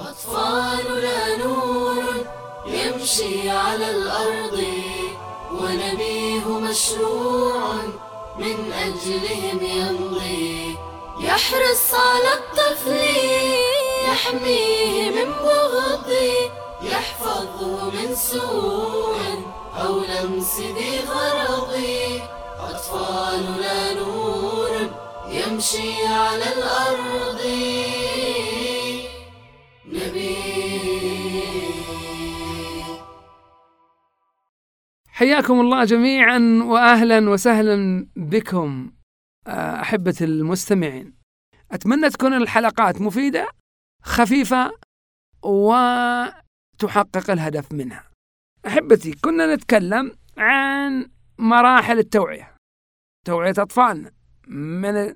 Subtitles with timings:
[0.00, 2.04] أطفالنا نور
[2.66, 4.64] يمشي على الأرض
[5.52, 7.74] ونبيه مشروع
[8.38, 10.76] من أجلهم يمضي.
[11.20, 13.00] يحرص على الطفل
[14.08, 16.12] يحميه من بغض
[16.82, 19.18] يحفظه من سوء
[19.76, 21.74] أو لمس ذي غرض.
[22.60, 24.70] أطفالنا نور
[25.28, 27.40] يمشي على الأرض.
[35.14, 38.92] حياكم الله جميعا واهلا وسهلا بكم
[39.46, 41.14] آه، أحبة المستمعين.
[41.70, 43.48] أتمنى تكون الحلقات مفيدة
[44.02, 44.72] خفيفة
[45.42, 48.10] وتحقق الهدف منها.
[48.66, 52.54] أحبتي كنا نتكلم عن مراحل التوعية.
[53.26, 54.12] توعية أطفالنا
[54.48, 55.14] من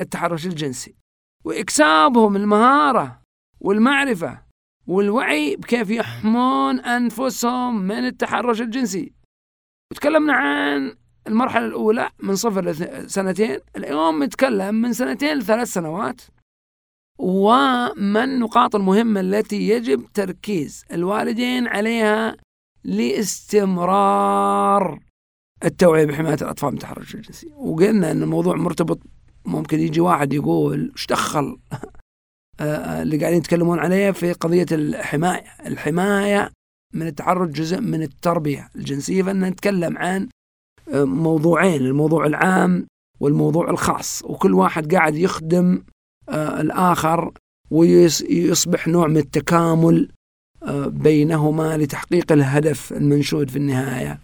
[0.00, 0.94] التحرش الجنسي
[1.44, 3.22] وإكسابهم المهارة
[3.60, 4.42] والمعرفة
[4.86, 9.19] والوعي بكيف يحمون أنفسهم من التحرش الجنسي
[9.92, 10.94] وتكلمنا عن
[11.26, 16.20] المرحلة الأولى من صفر لسنتين اليوم نتكلم من سنتين لثلاث سنوات.
[17.18, 22.36] وما النقاط المهمة التي يجب تركيز الوالدين عليها
[22.84, 24.20] لاستمرار
[25.64, 29.00] التوعية بحماية الأطفال من التحرش الجنسي وقلنا أن الموضوع مرتبط
[29.44, 31.58] ممكن يجي واحد يقول إيش دخل؟
[32.60, 35.44] اللي قاعدين يتكلمون عليه في قضية الحماية.
[35.66, 36.50] الحماية
[36.94, 39.22] من التعرض جزء من التربية الجنسية.
[39.22, 40.28] فإن نتكلم عن
[40.94, 42.86] آه، موضوعين الموضوع العام
[43.20, 44.22] والموضوع الخاص.
[44.24, 45.82] وكل واحد قاعد يخدم
[46.28, 47.32] آه، الآخر
[47.70, 50.08] ويصبح نوع من التكامل
[50.62, 54.20] آه، بينهما لتحقيق الهدف المنشود في النهاية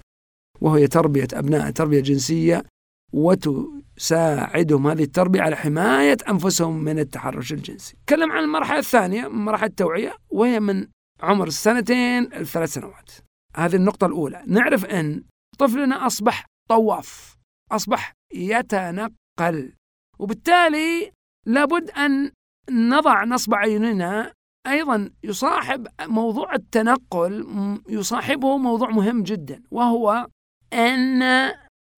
[0.61, 2.65] وهي تربية أبناء تربية جنسية
[3.13, 7.97] وتساعدهم هذه التربية على حماية أنفسهم من التحرش الجنسي.
[8.07, 10.87] تكلم عن المرحلة الثانية مراحل التوعية وهي من
[11.21, 13.11] عمر السنتين الثلاث سنوات.
[13.57, 14.43] هذه النقطة الأولى.
[14.47, 15.25] نعرف أن
[15.59, 17.37] طفلنا أصبح طواف
[17.73, 19.73] أصبح يتنقل.
[20.19, 21.13] وبالتالي
[21.47, 22.33] لابد أن
[22.71, 24.33] نضع نصب عيننا
[24.67, 27.47] أيضا يصاحب موضوع التنقل
[27.89, 30.27] يصاحبه موضوع مهم جدا وهو
[30.73, 31.23] أن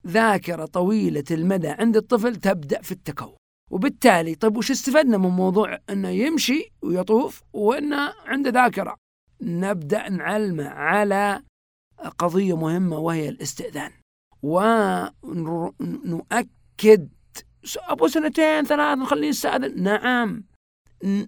[0.06, 3.34] ذاكرة طويلة المدى عند الطفل تبدأ في التكون.
[3.70, 8.96] وبالتالي طيب وش استفدنا من موضوع أنه يمشي ويطوف وأنه عنده ذاكرة؟
[9.42, 11.42] نبدأ نعلمه على
[12.18, 13.90] قضية مهمة وهي الاستئذان.
[14.42, 15.88] ونؤكد
[17.76, 20.44] أبو سنتين ثلاث نخليه يستأذن نعم.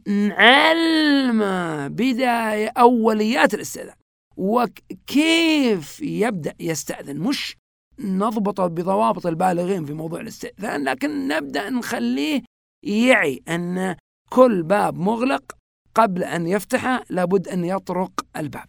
[0.06, 3.96] نعلمه بداية أوليات الاستئذان.
[4.36, 7.56] وكيف يبدأ يستأذن؟ مش
[7.98, 12.42] نضبطه بضوابط البالغين في موضوع الاستئذان لكن نبدأ نخليه
[12.82, 13.96] يعي أن
[14.30, 15.42] كل باب مغلق
[15.94, 18.68] قبل أن يفتحه لابد أن يطرق الباب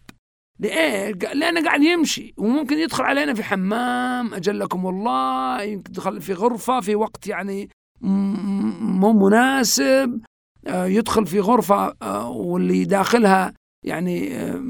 [0.60, 6.94] ليه؟ لأنه قاعد يمشي وممكن يدخل علينا في حمام أجلكم الله يدخل في غرفة في
[6.94, 7.68] وقت يعني
[8.00, 10.20] مو مناسب
[10.66, 13.52] آه، يدخل في غرفة آه، واللي داخلها
[13.86, 14.60] يعني آه،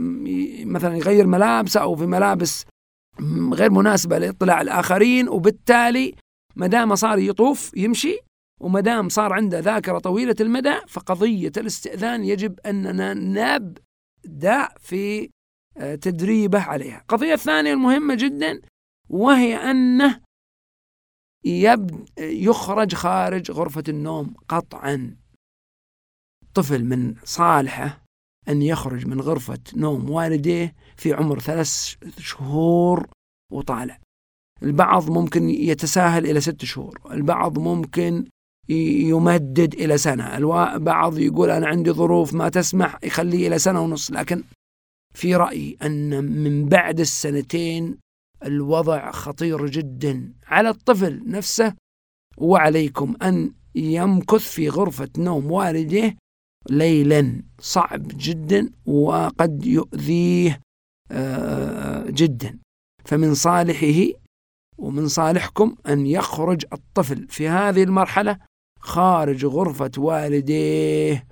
[0.64, 2.64] مثلا يغير ملابسه أو في ملابس
[3.52, 6.14] غير مناسبة لإطلاع الآخرين وبالتالي
[6.56, 8.19] ما دام صار يطوف يمشي
[8.62, 15.30] وما دام صار عنده ذاكرة طويلة المدى فقضية الاستئذان يجب أننا نبدأ في
[15.76, 17.00] آه، تدريبه عليها.
[17.00, 18.60] القضية الثانية المهمة جدا
[19.08, 20.20] وهي أنه
[21.44, 25.16] يب يخرج خارج غرفة النوم قطعا.
[26.54, 28.04] طفل من صالحه
[28.48, 33.08] أن يخرج من غرفة نوم والديه في عمر ثلاث شهور
[33.52, 33.98] وطالع.
[34.62, 37.00] البعض ممكن يتساهل إلى ست شهور.
[37.10, 38.24] البعض ممكن
[38.68, 40.36] يمدد إلى سنة.
[40.36, 44.10] البعض يقول أنا عندي ظروف ما تسمح يخليه إلى سنة ونص.
[44.10, 44.44] لكن
[45.14, 47.98] في رأيي أن من بعد السنتين
[48.44, 51.74] الوضع خطير جدا على الطفل نفسه.
[52.36, 56.16] وعليكم أن يمكث في غرفة نوم والده
[56.70, 57.42] ليلا.
[57.58, 60.60] صعب جدا وقد يؤذيه
[61.10, 62.58] آه، جدا.
[63.04, 64.12] فمن صالحه
[64.78, 68.38] ومن صالحكم أن يخرج الطفل في هذه المرحلة.
[68.82, 71.26] خارج غرفة والديه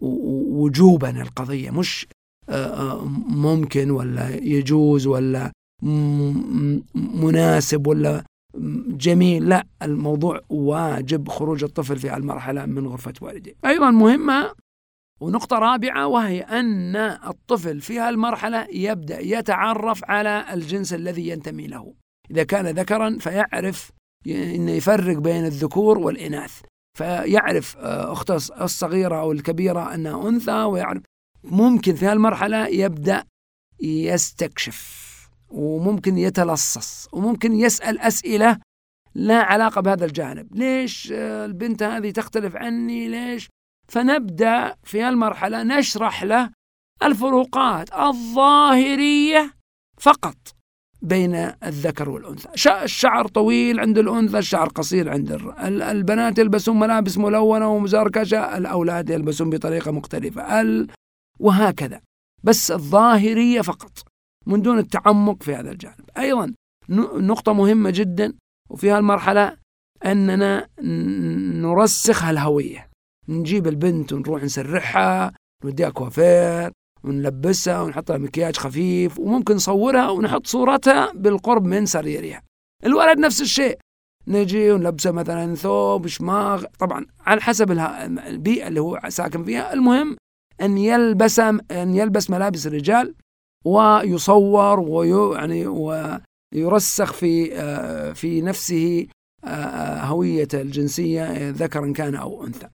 [0.00, 1.70] وجوبا القضية.
[1.70, 2.06] مش
[2.48, 5.52] آه، آه، ممكن ولا يجوز ولا
[6.94, 8.24] مناسب ولا
[8.88, 9.48] جميل.
[9.48, 13.54] لا الموضوع واجب خروج الطفل في المرحلة من غرفة والديه.
[13.66, 14.54] أيضا مهمة
[15.20, 21.94] ونقطة رابعة وهي أن الطفل في هالمرحلة يبدأ يتعرف على الجنس الذي ينتمي له.
[22.30, 23.90] إذا كان ذكرا فيعرف
[24.26, 26.60] أنه يفرق بين الذكور والإناث.
[26.98, 31.02] فيعرف آه، أخته الصغيرة أو الكبيرة أنها أنثى ويعرف.
[31.44, 33.24] ممكن في هالمرحلة يبدأ
[33.80, 35.04] يستكشف
[35.48, 38.58] وممكن يتلصص وممكن يسأل أسئلة
[39.14, 40.54] لا علاقة بهذا الجانب.
[40.56, 43.48] ليش البنت هذه تختلف عني؟ ليش؟
[43.88, 46.50] فنبدأ في هالمرحلة نشرح له
[47.02, 49.54] الفروقات الظاهرية
[49.98, 50.53] فقط.
[51.04, 51.34] بين
[51.64, 52.48] الذكر والأنثى.
[52.84, 55.32] الشعر طويل عند الأنثى الشعر قصير عند
[55.82, 60.60] البنات يلبسون ملابس ملونة ومزركشة الأولاد يلبسون بطريقة مختلفة.
[60.60, 60.88] ال...
[61.40, 62.00] وهكذا.
[62.44, 63.92] بس الظاهرية فقط
[64.46, 66.10] من دون التعمق في هذا الجانب.
[66.18, 66.54] أيضا
[66.88, 68.32] نقطة مهمة جدا
[68.70, 69.56] وفي هالمرحلة
[70.04, 70.68] أننا
[71.62, 72.88] نرسخ الهوية
[73.28, 75.32] نجيب البنت ونروح نسرحها
[75.64, 76.72] نوديها كوافير.
[77.04, 82.42] ونلبسها ونحط لها مكياج خفيف وممكن نصورها ونحط صورتها بالقرب من سريرها.
[82.86, 83.78] الولد نفس الشيء.
[84.28, 86.64] نجي ونلبسه مثلا ثوب شماغ.
[86.78, 87.70] طبعا على حسب
[88.26, 89.72] البيئة اللي هو ساكن فيها.
[89.72, 90.16] المهم
[90.60, 93.14] أن يلبس أن يلبس ملابس الرجال
[93.64, 99.06] ويصور ويعني ويرسخ في آه، في نفسه
[99.44, 102.68] آه، آه، هويته الجنسية ذكرا كان أو أنثى.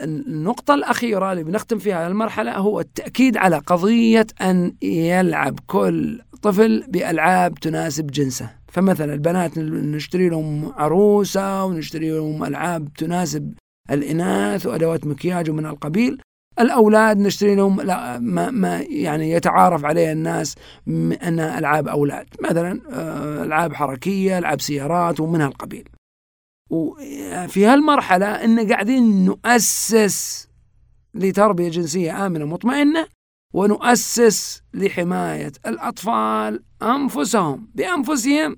[0.00, 7.54] النقطة الأخيرة اللي بنختم فيها المرحلة هو التأكيد على قضية أن يلعب كل طفل بألعاب
[7.54, 8.50] تناسب جنسه.
[8.68, 13.54] فمثلا البنات نشتري لهم عروسة ونشتري لهم ألعاب تناسب
[13.90, 16.20] الإناث وأدوات مكياج ومن القبيل.
[16.60, 20.54] الأولاد نشتري لهم لا ما, ما يعني يتعارف عليه الناس
[21.26, 22.26] أنها ألعاب أولاد.
[22.40, 25.88] مثلا آه، ألعاب حركية ألعاب سيارات ومن هالقبيل
[26.72, 30.48] وفي هالمرحلة إن قاعدين نؤسس
[31.14, 33.06] لتربية جنسية آمنة مطمئنة
[33.54, 38.56] ونؤسس لحماية الأطفال أنفسهم بأنفسهم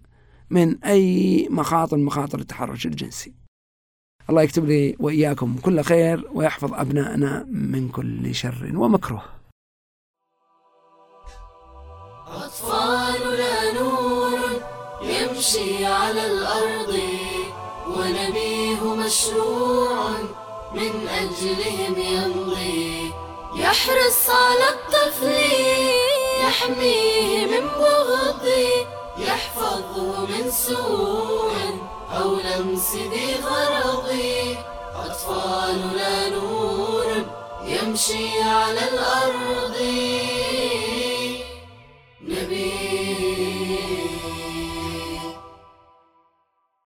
[0.51, 3.35] من أي مخاطر مخاطر التحرش الجنسي.
[4.31, 9.23] الله يكتب لي وإياكم كل خير ويحفظ أبنائنا من كل شر ومكروه.
[12.27, 14.41] أطفالنا نور
[15.03, 17.24] يمشي على الأرض.
[17.97, 20.11] ونبيه مشروع
[20.73, 23.13] من أجلهم يمضي.
[23.57, 25.35] يحرص على الطفل
[26.43, 28.49] يحميه من بغض.
[29.19, 31.55] يحفظه من سوء
[32.17, 34.11] أو لمس ذي غرض.
[34.97, 37.07] أطفالنا نور
[37.65, 39.77] يمشي على الأرض.